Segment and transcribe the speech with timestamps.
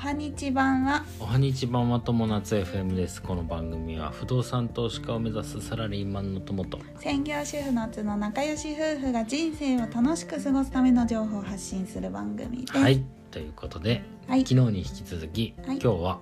[0.00, 1.04] はにち版は。
[1.20, 3.20] おはにちばんは友達 FM です。
[3.20, 12.78] この番組は不動産投資家を目指すサラリーマンの友と専業主婦のつの仲良し夫婦が人生を楽しく過ごすための情報を発信する番組です。
[12.78, 14.46] はいということで、はい。
[14.46, 15.78] 昨日に引き続き、はい。
[15.78, 16.18] 今日は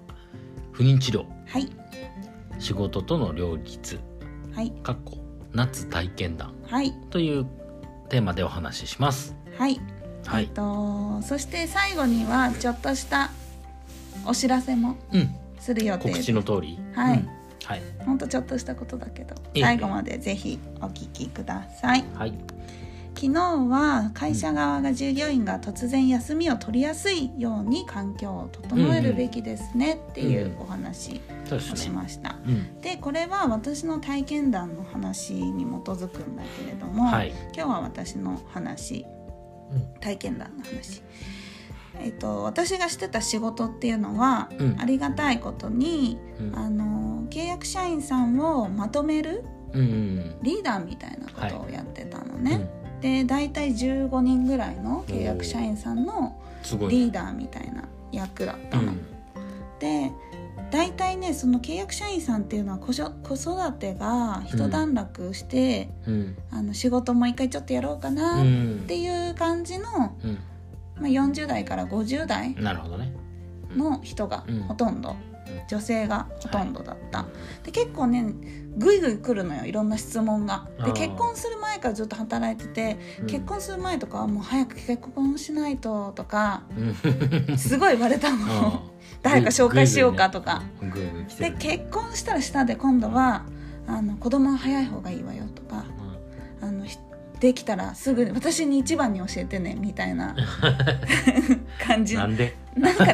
[0.72, 1.24] 不妊治療。
[1.46, 1.70] はい。
[2.58, 4.00] 仕事との両立。
[4.56, 4.72] はい。
[4.82, 5.18] かっこ
[5.52, 6.52] 夏体験談。
[6.66, 6.92] はい。
[7.10, 7.46] という
[8.08, 9.36] テーマでお話しします。
[9.56, 9.74] はい。
[9.74, 13.30] えっはいとそして最後にはちょっとした
[14.26, 15.34] お知らせもうん。
[15.58, 16.78] する予定告知の通り？
[16.92, 17.18] はい。
[17.18, 17.28] うん。
[17.64, 17.82] はい。
[18.06, 19.62] ほんとちょっとしたことだけどええ。
[19.62, 22.04] 最後までぜひお聞きください。
[22.14, 22.34] はい。
[23.14, 32.36] 昨日は会社側が従業員が突然休みを取りやすいように環境を整えるべきですねっていうお話をしました。
[32.46, 32.80] うん。
[32.80, 37.32] でこれは私の体験談の話に基づくんだけれども、はい。
[37.56, 39.04] 今日は私の話。
[39.72, 40.00] うん。
[40.00, 41.02] 体験談の話。
[42.00, 44.76] えっと、私がしてた仕事っていうのは、うん。
[44.80, 46.58] ありがたいことにうん。
[46.58, 52.44] あの契約社員さんをまとめるうんうんリーダーみたいなことをやってたのうん。
[52.44, 52.70] ね。
[53.00, 56.40] で大体15人ぐらいの契約社員さんの
[56.88, 58.84] リーダーみたいな役だったの。
[58.84, 58.98] うん。
[59.78, 60.10] で
[60.70, 66.36] 大体ねその契約社員さんっていうのは子育てが一段落して、うん。
[66.50, 70.38] あの仕事もう一回ちょっとやろうかうなっんていう感じの、うん
[71.00, 73.12] まあ、40代から50代なるほどね。
[73.76, 74.60] の人がうん。
[74.62, 75.28] ほとんど、うん
[75.66, 77.26] 女性がほとんどだった、
[77.62, 78.34] で結構ね
[78.76, 80.68] ぐいぐい来るのよいろんな質問が。
[80.84, 83.26] で結婚する前からずっと働いてて、うん。
[83.26, 86.62] 結婚する前とかはもう早く結婚しないととか
[87.48, 87.58] うん。
[87.58, 88.82] すごい言われた あの
[89.22, 90.62] 誰か紹介しようかとか。
[90.80, 93.44] ーぐいぐい来てで結婚したらしたで今度は
[93.86, 95.84] あの子供は早い方がいいわよとか
[97.40, 100.34] できたらすぐ私に一番に教えてねみたいな。
[101.86, 102.56] 感 じなんで？
[102.76, 103.12] なんかね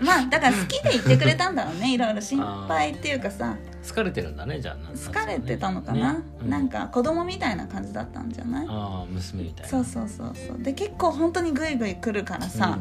[0.00, 3.56] まあだから好きで言ってくれたんだろうね いろいろ心配っていうかさ。
[3.82, 4.74] 疲れてるんだねじゃあ。
[4.76, 6.18] な好かれてたのかな、ね。
[6.44, 8.66] うなんか子供みたいな感じだったんじゃない？
[8.68, 9.68] ああ娘みたいな。
[9.70, 10.58] そうそうそうそう。
[10.62, 12.78] で結構本当にグイグイ来るからさ、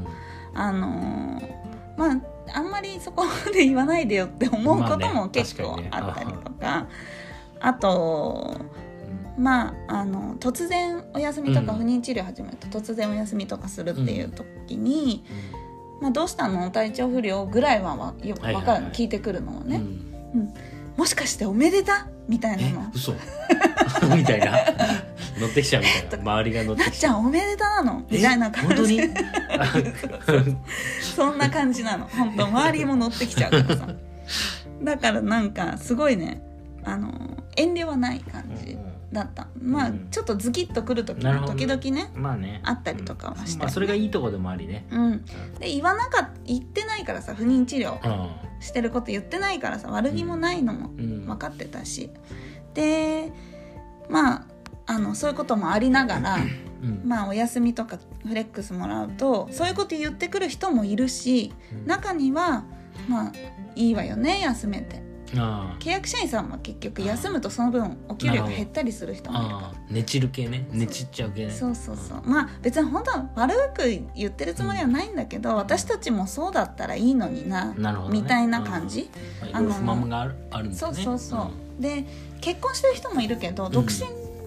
[0.55, 1.63] あのー
[1.97, 2.17] まあ
[2.55, 6.87] あんまりそこまで言わないでよって思うことまあねも結構あったりとか、
[7.59, 8.57] あと
[9.37, 11.79] まああの突然お休みとかうん。
[11.79, 15.23] 不妊治療始めると突然お休みとかするっていう時に
[16.01, 16.69] 「まあ、どうしたの？
[16.71, 19.69] 体調不良?」ぐらいはわよく分かる、聞いてくるのはうん。
[19.69, 20.53] ね、うん。
[20.97, 22.07] もしかしておめでた？
[22.27, 22.71] みたいなえ？
[22.71, 23.13] の嘘。
[24.15, 24.51] みたいな。
[25.39, 26.31] 乗ってきちゃうみたいな。
[26.33, 27.11] 周りが乗ってなっきちゃう。
[27.11, 28.95] ちゃんおめでたなのみたいな感じ。
[28.97, 29.13] え本
[30.27, 30.57] 当に？
[31.15, 32.07] そんな感じなの。
[32.07, 33.87] 本当周りも乗ってきちゃうからさ。
[34.83, 36.41] だからなんかすごいね。
[36.85, 37.11] あの
[37.55, 38.77] 遠慮はない感じ
[39.13, 39.47] だった。
[39.61, 42.61] まあうんちょっとズキッとくる時もなるほど時々ねまあね。
[42.63, 44.85] あったりとかはしてまあそれがいいとこでもありね。
[44.91, 45.25] うん。
[45.59, 48.29] で言わなかっ言ってないからさ不妊治療うん。
[48.59, 51.25] してること言ってないからさ悪気もないのもうん。
[51.25, 52.09] 分かってたし。
[52.73, 53.31] で
[54.09, 54.45] まあ
[54.85, 56.37] あのそういうこともありながら
[56.81, 57.01] うん。
[57.05, 61.53] まあお休みとかフレックスもらうとそういうこと言ってくる人もいるし
[61.85, 62.65] 中には
[63.07, 63.31] まあ
[63.75, 64.97] いいわよね休めて。
[64.97, 70.67] あ契約社員さんは結局休むとその分お給料が減ったりする人あもいるかああ寝散る系ね。
[70.71, 71.47] 寝散っちゃう系ね。
[71.47, 72.21] らそうそうそう。
[72.23, 73.83] まあ別に本当は悪く
[74.15, 78.21] 言ってるつもりはないんだけど私たちもそうだったらいいのにななるほどね。
[78.21, 79.09] みたいな感じ、
[79.41, 79.51] うん。
[79.51, 82.05] まあいろいろ不満があるあるんだそうそうそう、で
[82.41, 83.71] 結婚してる人もいるけど、ん。
[83.71, 83.99] 独身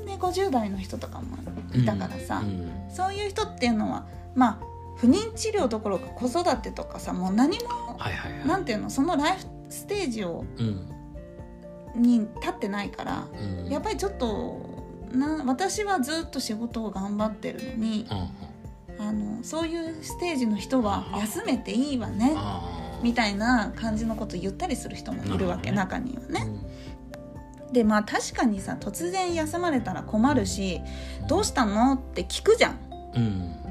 [0.07, 1.37] で50代の人とかも
[1.75, 2.71] いたからさ、うん。
[2.95, 4.67] そういう人っていうのはまあ
[4.97, 8.49] 不妊治療どころか子育てとかさもう何もはいはいはい。
[8.49, 10.93] なんていうのそのライフステージをうん。
[11.95, 13.69] に立ってないからうん。
[13.71, 14.61] やっぱりちょっと
[15.13, 19.09] な私はずっと仕事を頑張ってるのにうんうん。
[19.09, 22.35] あのそういうステージの人は休めていいわね
[23.03, 26.47] みたいな感じのこと言ったりする人もいるわけ、な中にはね。
[27.69, 27.73] うん。
[27.73, 30.81] でまあ確かにさ突然休まれたら困るし
[31.29, 32.79] 「どうしたの?」って聞くじゃん。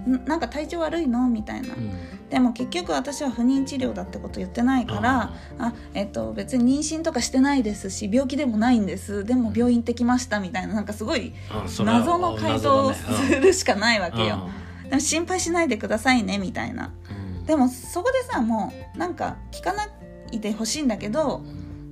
[0.05, 1.27] なんか体調悪いの？
[1.29, 1.73] みたいな。
[1.75, 1.77] う。
[1.77, 2.29] ん。
[2.29, 9.23] でも結局私は不妊治療だってこと言ってないからあ、えっと、別に妊娠とかしてないですし病気でもないんです。
[9.23, 10.73] でも病院行ってきましたみたいな。
[10.73, 11.33] なんかすごい
[11.79, 14.49] 謎の回答をするしかないわけよ。
[14.85, 16.87] うでも心配しないでくださいねみたいな。
[16.87, 16.91] ん
[17.39, 17.45] うん。
[17.45, 19.85] でもそこでさもうなんか聞かな
[20.31, 21.43] いでほしいんだけど、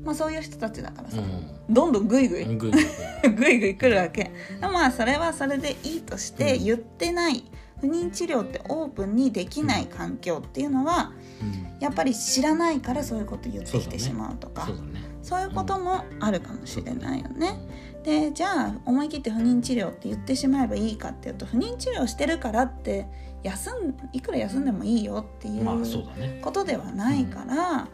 [0.03, 1.21] まあ、そういう人たちだからさ、
[1.69, 2.44] どんどんグイグイ。
[2.44, 2.83] うんぐいぐい
[3.35, 4.31] グイグイ来るわけ。
[4.61, 6.63] まあそれはそれでいいとしてうん。
[6.65, 7.44] 言ってない。
[7.79, 11.11] 不妊治療ってオープンにできない環境っていうのは
[11.41, 11.79] うん。
[11.79, 14.65] やっぱり知らないからそういうこと言ってきてしまうとか。
[14.65, 15.03] そうだね。
[15.21, 17.57] そういうこともあるかもしれないよね。
[18.03, 23.07] でじゃあ思い切って不妊治療って言ってしまえばいいかっていうと不妊治療してるからって
[23.44, 27.88] 休んいくら休んでもいいよっていうことではないから、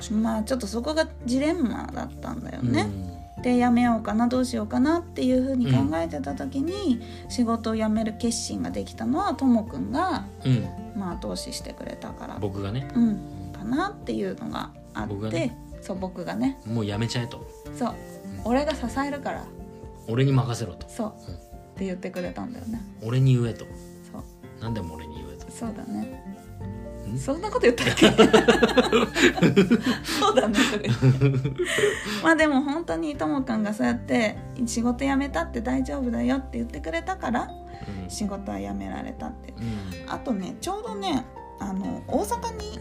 [0.00, 2.82] 確かにまあちょっとそこがジレンマだったんだよね。
[3.36, 3.42] うん。
[3.42, 10.68] で辞めようかなどうしようかなっていうふうに考えてた時に、仕事を辞める決心ができたのはともくんが、うん。
[10.94, 12.90] まあ、後押ししてくれたから、僕がね。
[12.94, 15.56] うん、かなっていうのがあって、僕がね。
[15.80, 16.58] そう僕がね。
[16.66, 17.46] もうやめちゃえと。
[17.74, 17.94] そう、
[18.44, 19.46] 俺が支えるから。
[20.06, 20.86] 俺に任せろと。
[20.88, 22.80] そう、って言ってくれたんだよね。
[23.02, 23.64] 俺に言えと。
[24.12, 24.22] そう。
[24.60, 25.50] 何でも俺に言えと。
[25.50, 26.00] そうだね。
[26.02, 26.29] ん
[27.18, 28.10] そんなこと言ったっけ？
[30.02, 30.58] そうだね
[32.22, 34.36] まあでも本当にともくんがそうやって
[34.66, 37.48] 仕事辞めたって大丈夫だよって言ってくれたから
[38.04, 38.10] うん。
[38.10, 39.52] 仕事は辞められたって。
[39.52, 40.10] うん。
[40.12, 41.24] あとねちょうどね
[41.58, 42.78] あの大阪に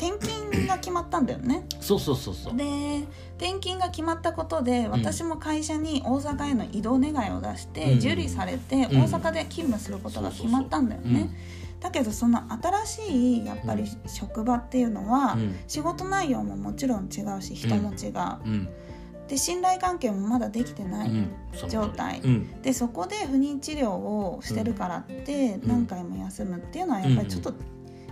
[0.00, 1.64] 転勤が決まったんだよね。
[1.80, 2.56] そうそうそうそう。
[2.56, 3.02] で
[3.36, 7.98] 転勤が決まったことで私も会社に大阪への移動願いを出して、うん。
[7.98, 8.82] 受理されてうん。
[9.02, 11.30] 大阪で勤務することが決まったんだよね、
[11.80, 15.56] だけどその新しいやっぱり職場っていうのは、うん。
[15.66, 18.12] 仕事内容ももちろん違うし人も違う、
[18.44, 18.68] うん。
[19.28, 21.10] で信頼関係もまだできてない、
[21.68, 22.20] 状態。
[22.20, 22.62] うん。
[22.62, 25.66] でそこで不妊治療をしてるからってん。
[25.66, 27.54] 何回も休むっていうのはやっぱりちょっと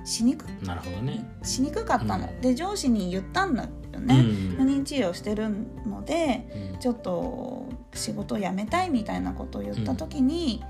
[0.05, 1.29] しにく,、なるほどね。
[1.43, 2.41] しにくかったの、うん。
[2.41, 4.23] で上司に言ったんだようね、ん。
[4.57, 5.49] 不妊治療してる
[5.85, 6.79] のでうん。
[6.79, 10.63] ちょっと仕事を辞めたいみたいなことを言った時に、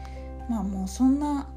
[0.48, 1.48] まあもうそんな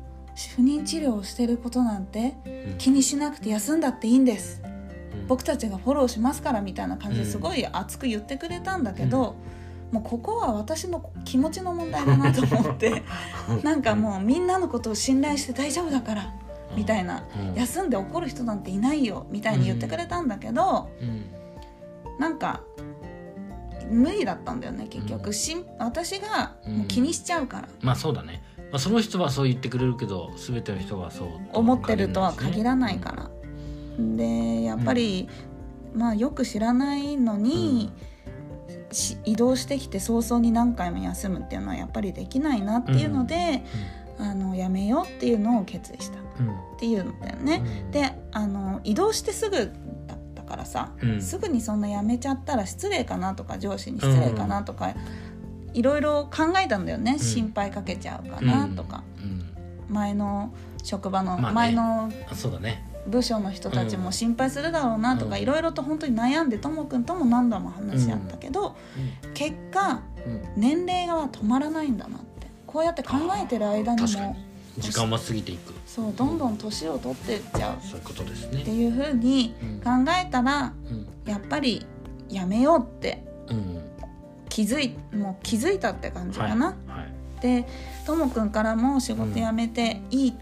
[0.55, 2.77] 不妊治療をしてることなんてうん。
[2.77, 4.61] 気にしなくて休んだっていいんです。
[4.63, 5.27] うん。
[5.27, 7.31] 僕たちがフォローしますからみたいな感じでうん。
[7.31, 9.35] すごい熱く言ってくれたんだけど、
[9.91, 13.01] もうここは私の気持ちの問題だなと思って
[13.63, 16.33] なんかもうみんなのことを信頼して大丈夫だから
[16.75, 17.55] みたいな、うん。
[17.55, 21.25] 休んで怒る人なんていないよみたいに言ってくれたんだけど、うん。
[22.19, 22.61] なんか
[23.89, 25.33] 無理だったんだよね結局、うん。
[25.33, 33.23] しん私がもう気にしちゃうから、まあそうだね、まあ、その人はそう言ってくれるけど全ての人がそうと思ってるとは限らないから。
[33.23, 33.29] ら。
[34.15, 35.27] でやっぱり、
[35.93, 37.91] まあよく知らないのに、
[38.91, 43.63] し移動してきて早々に何回も休むっていうのはやっぱりできないなっていうので、
[44.17, 47.19] あのやめようっていうのを決意したっうんうんていうん。
[47.19, 47.87] だよね。
[47.91, 51.21] であの移動してすぐだったからさ、うん。
[51.21, 54.93] すぐにそんなやめちゃったら失礼かなとか上司に失礼かなとか、
[55.79, 57.19] いろいろ考えたんだよね、ん。
[57.19, 59.93] 心配かけちゃうかなとか、うん。
[59.93, 60.53] 前の
[60.83, 61.55] 職場の、まあね。
[61.55, 62.85] 前のあそうだね。
[63.07, 65.41] 部署の人たちも心配するだろうなとか、うん。
[65.41, 68.75] いろいろと本当に悩んでともくんとも何度も話し合ったけど、
[69.33, 70.41] 結果うん。
[70.57, 72.47] 年齢が止まらないんだなって。
[72.67, 74.35] こうやって考えてる間にも
[74.77, 75.73] 時間は過ぎていく。
[75.87, 77.87] そうどんどん年を取ってっちゃう。
[77.87, 78.63] そういうことですね。
[78.63, 79.79] っていうふうにうん。
[79.79, 81.07] 考えたらうん。
[81.25, 81.85] やっぱり
[82.27, 83.78] やめようってうん
[84.59, 86.67] 気づいもう気づいたって感じかな。
[86.67, 86.99] はい。
[86.99, 87.41] はい。
[87.41, 87.65] で
[88.05, 90.33] ともくんからも仕事辞めていい、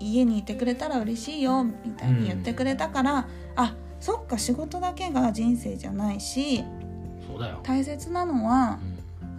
[0.00, 6.64] 家にいてくれたら嬉しいよみたいに言ってくれたから、あそっか仕事だけが人生じゃないし
[7.24, 7.60] そうだよ。
[7.62, 8.80] 大切なのは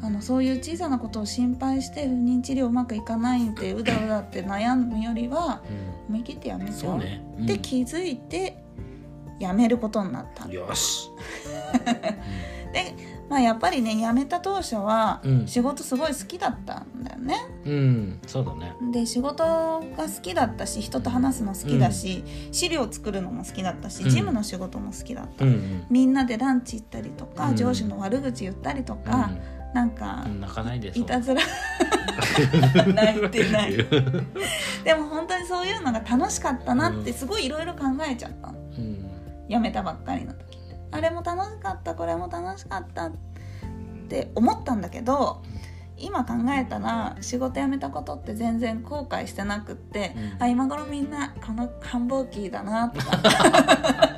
[0.01, 0.05] う、ん。
[0.05, 5.61] あのそういう小さなことを心配して不妊治療うまくいかないってうだうだって悩むよりは
[6.07, 7.21] 思い切ってやめちゃおうそうね。
[7.39, 7.45] うん。
[7.45, 8.63] で気づいて
[9.39, 10.49] やめることになった。
[10.49, 11.09] よし
[12.73, 12.95] で、
[13.29, 15.47] まあ、やっぱりね辞めた当初はうん。
[15.47, 17.35] 仕事すごい好きだったんだよね。
[17.65, 18.19] うん。
[18.27, 18.75] そうだね。
[18.91, 24.09] で仕事が好きだったし人と話すの好きだし、資料作るのも好きだったしうん。
[24.09, 25.85] 事務の仕事も好きだった、うんうん。
[25.89, 27.55] みんなでランチ行ったりとか、うん。
[27.55, 29.29] 上司の悪口言ったりとか、
[29.73, 31.41] なんかう、ん泣かないでいたずら。
[32.93, 33.77] 泣いてない。
[34.83, 38.57] でも本当にそういうのが楽しかったなってすごいいろいろ考えちゃったの。
[38.57, 39.09] うん。
[39.49, 40.52] 辞めたばっかりの時
[40.93, 43.11] あれも楽しかったこれも楽しかったっ
[44.07, 45.41] て思ったんだけど
[45.97, 50.43] 今考えたら仕事辞めたことって全然後悔してなくって、うん。
[50.43, 54.17] あ今頃みんなこの繁忙期だなとか。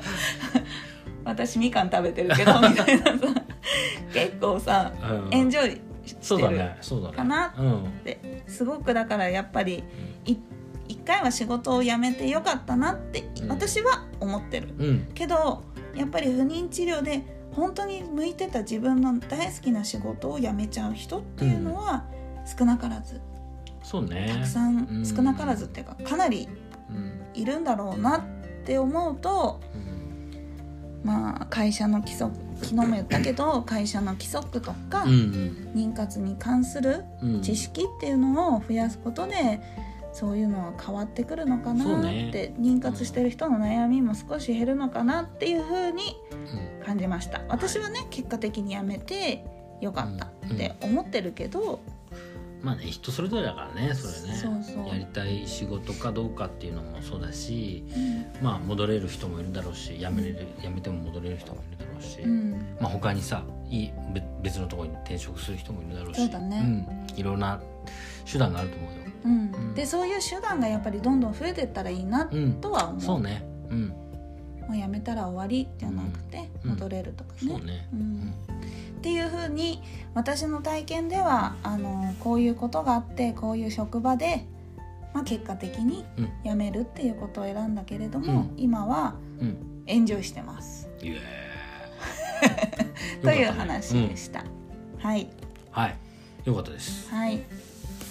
[1.24, 3.18] 私みかん食べてるけどみたいなさ。
[4.12, 5.34] 結構さうん。
[5.34, 8.44] エンジョイしてるかなうんって。
[8.46, 9.84] すごくだからやっぱり
[10.24, 10.36] い
[10.88, 13.48] 一回は仕事を辞めてよかったなってうん。
[13.48, 14.74] 私は思ってる。
[14.78, 15.08] うん。
[15.14, 15.62] けど
[15.96, 17.22] やっぱり不妊治療で
[17.52, 22.04] 本当に向いてた自分の大好きな仕事を辞めちゃう人っていうのは
[22.58, 23.20] 少なからず、
[23.82, 24.30] そうね。
[24.32, 25.06] たくさんうん。
[25.06, 26.48] 少なからずっていうかかなり
[26.90, 27.22] うん。
[27.34, 28.22] いるんだろうなっ
[28.64, 31.00] て思うとうん。
[31.04, 39.60] まあ会社の規則昨日も言ったけど 会社の規則とか、うん妊活に関するうん知識っていうのを増やすことで
[40.18, 42.30] そういうのは変わってくるのかなっね。
[42.32, 46.16] て、妊活してる人の悩みも少し減るのかなっていうふうに
[46.80, 46.86] うん。
[46.86, 47.42] 感じました。
[47.48, 49.44] 私はね結果的にやめて
[49.82, 51.80] よかったって思ってるけど、
[52.62, 54.88] まあね人それぞれだからねそれね。
[54.88, 57.98] やりたい仕事かどうかっていうのもそうだしう
[58.42, 58.44] ん。
[58.44, 62.52] まあ戻れる人もいるだろうし辞めれる辞めても戻れる人もいるだろうし、うん。
[62.80, 66.86] まあ他にさいいべ別のところに転職する人もいるだろうしそうだね。
[67.12, 67.60] うん、いろんな
[68.24, 69.52] 手段があると思うようん。
[69.52, 72.60] うんでそういう手段がやっぱりどんどん増えてったらいいなうん。
[72.60, 73.46] とは思う,、そうね。
[73.70, 73.88] うん。
[73.88, 76.70] もうやめたら終わりじゃなくてうん。
[76.70, 77.38] 戻れるとかね。
[77.40, 77.88] そうね。
[77.92, 78.34] うん。
[78.98, 79.82] っていうふうに
[80.14, 84.46] 私の体験ではあのこういうことがあってこういう職場で、
[85.12, 86.28] まあ、結果的にうん。
[86.44, 88.54] 辞めるっていうことを選んだけれども、うん。
[88.56, 89.56] 今はうん。
[89.86, 90.88] エンジョイしてます。
[91.02, 91.16] イエー。
[91.16, 91.18] イ
[93.22, 94.44] という話でした。
[94.98, 95.22] はい。
[95.22, 95.96] うんはい。
[96.44, 97.10] よかったです。
[97.10, 97.42] はい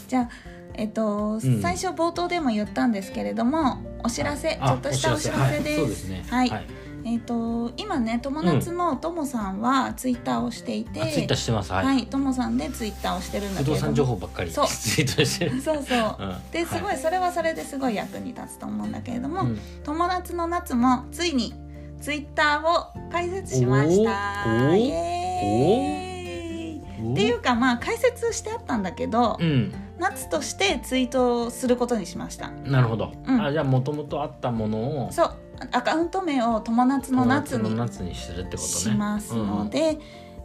[0.07, 0.29] じゃあ
[0.77, 1.41] えっと、ん。
[1.61, 5.41] 最初冒頭でも言ったんですけれどもお知らせ、あちょっとしたお知らせ。
[5.41, 5.63] はい。
[5.63, 5.79] です。
[5.79, 6.25] そうですね。
[6.29, 6.49] はい。
[6.49, 6.67] はい。
[7.07, 11.71] えっと今ね友達のともさんはツイッターをしていて、あツイッターしてます。
[11.71, 12.07] はい、はい。
[12.07, 13.77] ともさんでツイッターをしてるんだけれども。
[13.77, 14.49] 不動産情報ばっかり。
[14.49, 15.61] ツイそうートしてる。
[15.61, 16.15] そうそう。
[16.19, 16.51] うん。
[16.51, 19.59] ですごい、はそれはそれですごい役に立つと思うんだけれども、うん。
[19.83, 21.53] 友達の夏もついに
[22.01, 24.75] ツイッターを開設しました。
[24.75, 27.13] イエーイ。
[27.13, 32.49] っていうかまあ解説してあったんだけど、うん夏としてツイートをすることにしました。
[32.49, 33.41] なるほど、うん。
[33.41, 35.33] あじゃあもともとあったものをそう。
[35.71, 38.65] アカウント名を友達の夏にの夏にするってことね。
[38.67, 39.97] しますので、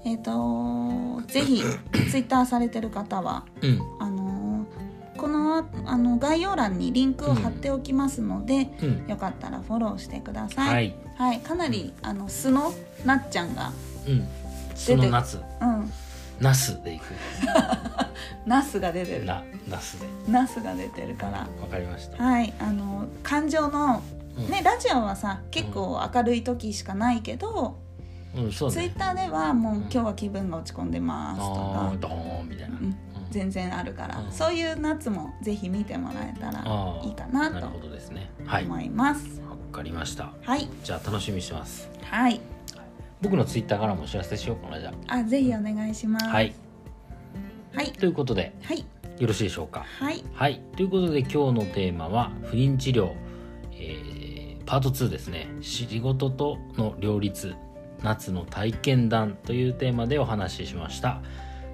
[0.04, 1.62] えっ、とぜひ
[2.10, 3.70] ツイッターされてる方はうん。
[3.70, 4.30] うんあのー
[5.16, 9.06] このあの概要欄にリンクを貼っておきますので、うん。
[9.06, 10.62] よかったらフォローしてくださ。
[10.62, 10.86] はい。
[10.88, 12.72] いはい、かなりあの素の
[13.04, 13.70] なっちゃんが、
[14.08, 14.26] うん。
[14.74, 15.36] その夏。
[15.60, 15.92] うん、
[16.40, 17.12] ナスでいく
[18.46, 19.24] ナスが出てる。
[19.24, 20.06] なナスで。
[20.28, 21.48] ナスが出てるから。
[21.60, 22.22] わかりました。
[22.22, 24.02] はい、あの感情の
[24.38, 24.48] うん。
[24.50, 27.76] ねラジオはさ結構明るい時しかないけど、
[28.34, 28.46] うん。
[28.48, 28.52] ね。
[28.52, 32.84] ツイッターではもう、うん今日は気分が落ち込んでますとあかー、ドーンみたいな、うん。
[32.84, 32.96] うん。
[33.30, 34.32] 全然あるから、うん。
[34.32, 36.60] そういう夏もぜひ見てもらえたら
[37.04, 38.30] いいかなとなるほどですね。
[38.44, 38.64] はい。
[38.64, 39.40] わ思います。
[39.70, 40.32] かりました。
[40.42, 41.88] はい、じゃあ楽しみにしてます。
[42.02, 42.40] はい、
[43.22, 45.24] 僕のツイッターからもお知らせしようかなじゃあ。
[45.24, 46.26] ぜひお願いします。
[46.26, 46.52] あはい
[47.72, 48.84] はい、ということではい、
[49.18, 49.84] よろしいでしょうか？
[49.98, 50.60] はい、はい。
[50.76, 53.14] ということで今日のテーマは不妊治療、
[53.72, 54.30] えー
[54.66, 55.48] パート2ですね。
[55.60, 57.56] 仕事との両立
[58.04, 61.22] 夏の体験談というテーマでお話ししました。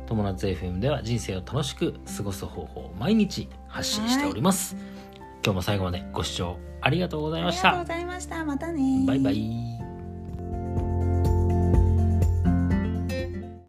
[0.06, 4.76] 友達 FM では人生を楽しく過ごす方法を毎日発信しております、
[5.44, 7.68] 今日も最後までご視聴ありがとうございました。
[7.68, 8.44] ありがとうございました。
[8.44, 9.04] またね。
[9.06, 9.85] バイバイ